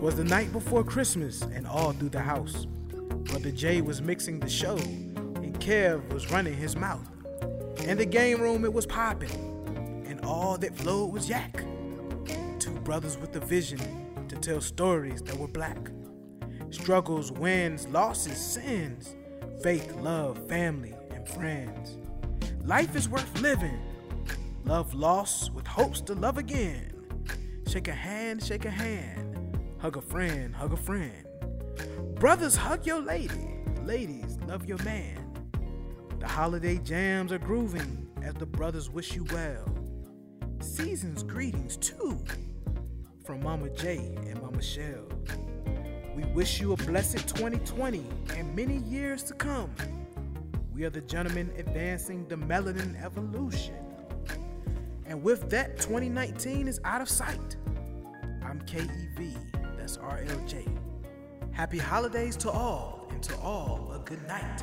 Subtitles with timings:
[0.00, 2.66] 'Twas the night before Christmas, and all through the house,
[3.24, 7.06] Brother Jay was mixing the show, and Kev was running his mouth.
[7.84, 11.66] In the game room, it was popping, and all that flowed was yak.
[12.58, 15.90] Two brothers with a vision to tell stories that were black.
[16.70, 19.14] Struggles, wins, losses, sins,
[19.62, 21.98] faith, love, family, and friends.
[22.64, 23.78] Life is worth living.
[24.64, 26.90] Love lost with hopes to love again.
[27.68, 29.29] Shake a hand, shake a hand.
[29.80, 31.26] Hug a friend, hug a friend.
[32.16, 33.62] Brothers, hug your lady.
[33.82, 35.18] Ladies, love your man.
[36.18, 39.64] The holiday jams are grooving as the brothers wish you well.
[40.60, 42.22] Season's greetings too
[43.24, 43.96] from Mama J
[44.26, 45.06] and Mama Shell.
[46.14, 48.04] We wish you a blessed 2020
[48.36, 49.74] and many years to come.
[50.74, 53.76] We are the gentlemen advancing the melanin evolution.
[55.06, 57.56] And with that, 2019 is out of sight.
[58.44, 59.49] I'm KEV,
[59.98, 60.66] RLJ.
[61.52, 64.62] Happy holidays to all, and to all a good night.